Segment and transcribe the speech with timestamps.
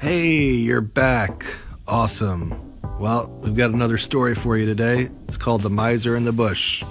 [0.00, 1.44] Hey, you're back.
[1.88, 2.78] Awesome.
[3.00, 5.10] Well, we've got another story for you today.
[5.26, 6.84] It's called The Miser in the Bush.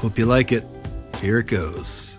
[0.00, 0.64] Hope you like it.
[1.20, 2.14] Here it goes.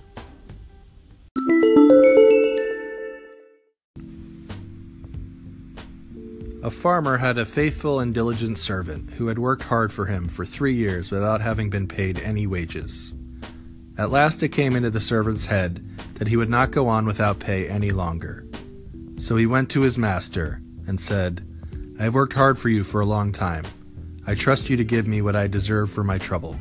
[6.61, 10.45] A farmer had a faithful and diligent servant who had worked hard for him for
[10.45, 13.15] three years without having been paid any wages.
[13.97, 15.83] At last it came into the servant's head
[16.19, 18.45] that he would not go on without pay any longer.
[19.19, 21.45] So he went to his master and said,
[21.99, 23.65] I have worked hard for you for a long time.
[24.25, 26.57] I trust you to give me what I deserve for my trouble.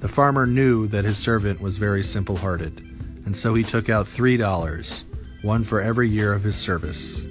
[0.00, 2.78] The farmer knew that his servant was very simple hearted,
[3.26, 5.04] and so he took out three dollars,
[5.42, 7.26] one for every year of his service.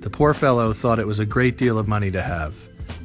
[0.00, 2.54] The poor fellow thought it was a great deal of money to have,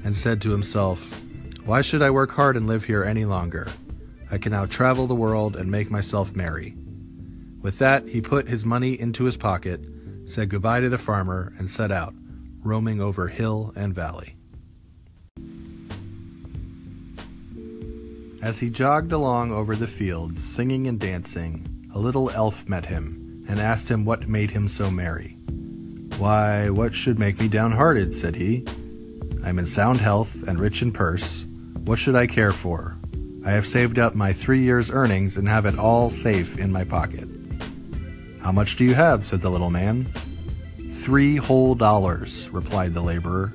[0.04, 1.22] and said to himself,
[1.66, 3.68] Why should I work hard and live here any longer?
[4.32, 6.76] I can now travel the world and make myself merry.
[7.62, 9.82] With that, he put his money into his pocket,
[10.28, 12.14] said goodbye to the farmer, and set out,
[12.62, 14.36] roaming over hill and valley.
[18.44, 23.44] As he jogged along over the fields, singing and dancing, a little elf met him
[23.48, 25.38] and asked him what made him so merry.
[26.18, 28.14] Why, what should make me downhearted?
[28.14, 28.66] said he.
[29.44, 31.46] I am in sound health and rich in purse.
[31.86, 32.98] What should I care for?
[33.46, 36.84] I have saved up my three years' earnings and have it all safe in my
[36.84, 37.30] pocket.
[38.48, 39.26] How much do you have?
[39.26, 40.10] said the little man.
[40.90, 43.54] Three whole dollars, replied the laborer.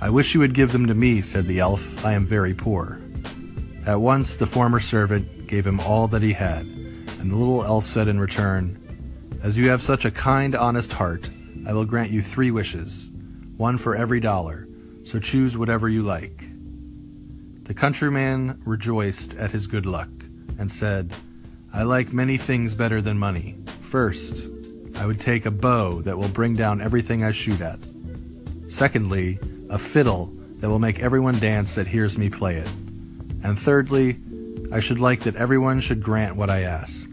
[0.00, 2.06] I wish you would give them to me, said the elf.
[2.06, 3.00] I am very poor.
[3.84, 7.84] At once the former servant gave him all that he had, and the little elf
[7.84, 8.78] said in return,
[9.42, 11.28] As you have such a kind, honest heart,
[11.66, 13.10] I will grant you three wishes,
[13.56, 14.68] one for every dollar,
[15.02, 16.44] so choose whatever you like.
[17.64, 20.10] The countryman rejoiced at his good luck,
[20.60, 21.12] and said,
[21.72, 23.56] I like many things better than money.
[23.90, 24.48] First,
[24.94, 27.80] I would take a bow that will bring down everything I shoot at.
[28.68, 32.68] Secondly, a fiddle that will make everyone dance that hears me play it.
[33.42, 34.20] And thirdly,
[34.70, 37.10] I should like that everyone should grant what I ask.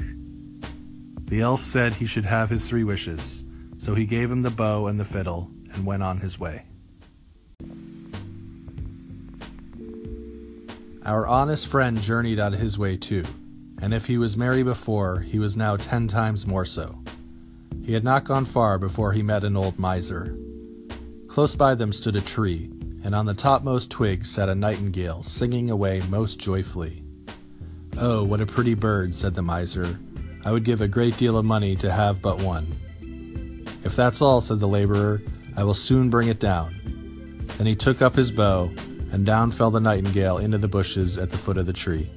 [1.26, 3.44] The elf said he should have his three wishes,
[3.80, 6.62] so he gave him the bow and the fiddle and went on his way.
[11.04, 13.24] Our honest friend journeyed on his way too,
[13.82, 17.00] and if he was merry before, he was now ten times more so.
[17.84, 20.38] He had not gone far before he met an old miser.
[21.28, 22.72] Close by them stood a tree,
[23.04, 27.04] and on the topmost twig sat a nightingale, singing away most joyfully.
[27.98, 30.00] Oh, what a pretty bird, said the miser.
[30.44, 32.78] I would give a great deal of money to have but one.
[33.84, 35.22] If that's all, said the laborer,
[35.56, 36.76] I will soon bring it down.
[37.58, 38.72] Then he took up his bow,
[39.12, 42.10] and down fell the nightingale into the bushes at the foot of the tree.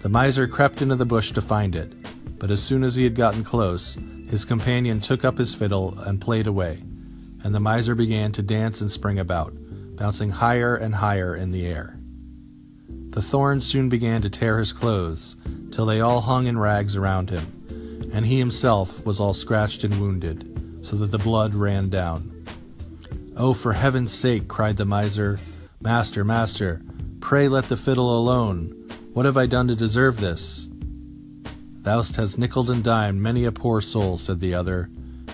[0.00, 1.92] The miser crept into the bush to find it,
[2.38, 3.96] but as soon as he had gotten close,
[4.28, 6.78] his companion took up his fiddle and played away,
[7.42, 9.52] and the miser began to dance and spring about,
[9.96, 11.98] bouncing higher and higher in the air.
[13.10, 15.36] The thorns soon began to tear his clothes,
[15.70, 20.00] till they all hung in rags around him, and he himself was all scratched and
[20.00, 22.44] wounded, so that the blood ran down.
[23.36, 25.38] Oh, for heaven's sake, cried the miser,
[25.80, 26.82] Master, master,
[27.20, 28.85] pray let the fiddle alone.
[29.16, 30.68] What have I done to deserve this?
[31.80, 34.90] Thou hast nickeled and dimed many a poor soul, said the other.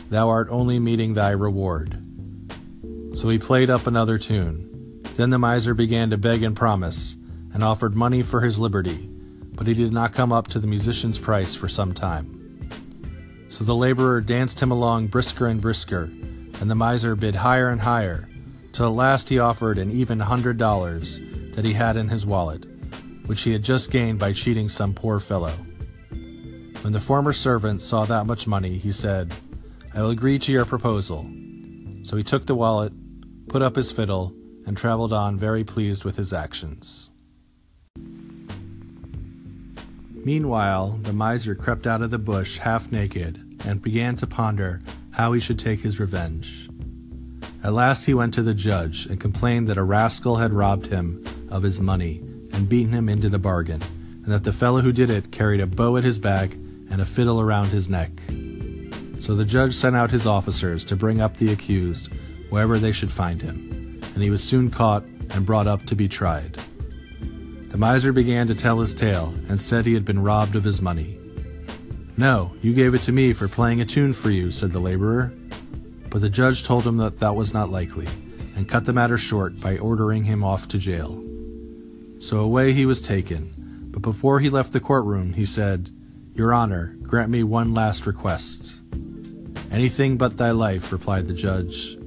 [0.09, 2.01] Thou art only meeting thy reward.
[3.13, 5.03] So he played up another tune.
[5.17, 7.17] Then the miser began to beg and promise,
[7.53, 9.11] and offered money for his liberty,
[9.53, 12.69] but he did not come up to the musician's price for some time.
[13.49, 17.81] So the laborer danced him along brisker and brisker, and the miser bid higher and
[17.81, 18.29] higher,
[18.73, 21.21] till at last he offered an even hundred dollars
[21.57, 22.65] that he had in his wallet,
[23.27, 25.53] which he had just gained by cheating some poor fellow.
[26.83, 29.33] When the former servant saw that much money, he said,
[29.95, 31.31] I will agree to your proposal.
[32.03, 32.93] So he took the wallet,
[33.49, 34.35] put up his fiddle,
[34.67, 37.11] and traveled on very pleased with his actions.
[40.25, 44.81] Meanwhile, the miser crept out of the bush half naked and began to ponder
[45.13, 46.69] how he should take his revenge.
[47.63, 51.25] At last he went to the judge and complained that a rascal had robbed him
[51.51, 53.83] of his money and beaten him into the bargain,
[54.25, 56.53] and that the fellow who did it carried a bow at his back
[56.91, 58.11] and a fiddle around his neck.
[59.21, 62.11] So the judge sent out his officers to bring up the accused
[62.51, 66.09] wherever they should find him, and he was soon caught and brought up to be
[66.09, 66.59] tried.
[67.69, 70.83] The miser began to tell his tale and said he had been robbed of his
[70.83, 71.19] money.
[72.19, 75.33] No, you gave it to me for playing a tune for you, said the laborer.
[76.11, 78.07] But the judge told him that that was not likely,
[78.55, 81.25] and cut the matter short by ordering him off to jail.
[82.23, 83.51] So away he was taken,
[83.91, 85.91] but before he left the courtroom, he said,
[86.37, 88.81] your Honor, grant me one last request.
[89.73, 91.99] Anything but thy life, replied the judge.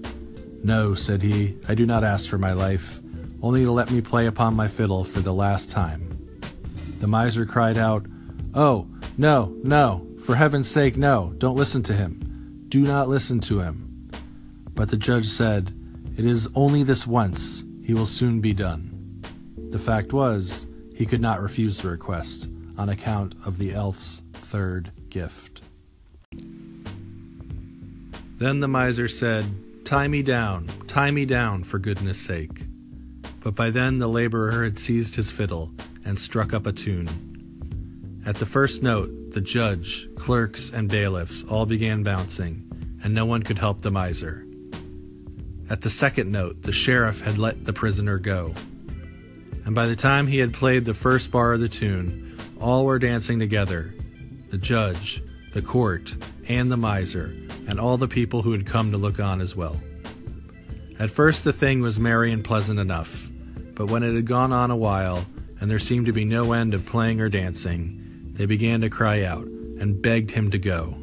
[0.64, 3.02] No, said he, I do not ask for my life,
[3.44, 6.40] only to let me play upon my fiddle for the last time.
[7.02, 8.06] The miser cried out,
[8.54, 12.64] Oh, no, no, for heaven's sake, no, don't listen to him.
[12.70, 14.10] Do not listen to him.
[14.76, 15.74] But the judge said,
[16.18, 18.95] It is only this once, he will soon be done.
[19.72, 20.66] The fact was,
[20.96, 25.62] he could not refuse the request on account of the elf's third gift.
[28.38, 29.46] Then the miser said,
[29.86, 32.64] Tie me down, tie me down, for goodness sake.
[33.42, 35.72] But by then the laborer had seized his fiddle
[36.04, 38.24] and struck up a tune.
[38.26, 42.68] At the first note, the judge, clerks, and bailiffs all began bouncing,
[43.04, 44.46] and no one could help the miser.
[45.70, 48.54] At the second note, the sheriff had let the prisoner go.
[49.66, 53.00] And by the time he had played the first bar of the tune, all were
[53.00, 53.94] dancing together
[54.52, 55.24] the judge,
[55.54, 56.16] the court,
[56.48, 57.36] and the miser,
[57.68, 59.82] and all the people who had come to look on as well.
[61.00, 63.30] At first the thing was merry and pleasant enough,
[63.74, 65.26] but when it had gone on a while,
[65.60, 69.24] and there seemed to be no end of playing or dancing, they began to cry
[69.24, 70.96] out and begged him to go.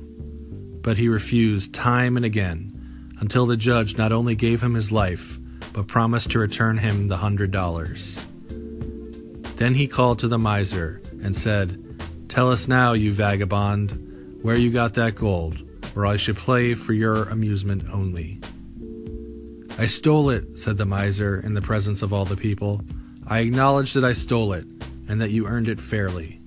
[0.83, 5.39] But he refused time and again, until the judge not only gave him his life,
[5.73, 8.23] but promised to return him the hundred dollars.
[9.57, 11.79] Then he called to the miser and said,
[12.29, 15.63] Tell us now, you vagabond, where you got that gold
[15.95, 18.41] or I should play for your amusement only.
[19.79, 22.83] I stole it, said the miser in the presence of all the people.
[23.27, 24.67] I acknowledge that I stole it,
[25.09, 26.41] and that you earned it fairly.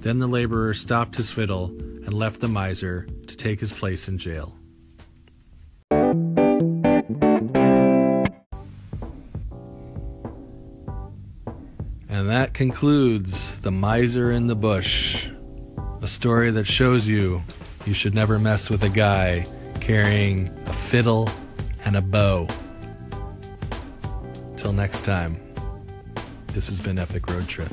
[0.00, 4.18] Then the laborer stopped his fiddle and left the miser to take his place in
[4.18, 4.56] jail.
[12.34, 15.28] That concludes The Miser in the Bush,
[16.02, 17.40] a story that shows you
[17.86, 19.46] you should never mess with a guy
[19.80, 21.30] carrying a fiddle
[21.84, 22.48] and a bow.
[24.56, 25.40] Till next time,
[26.48, 27.72] this has been Epic Road Trip.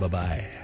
[0.00, 0.61] Bye bye.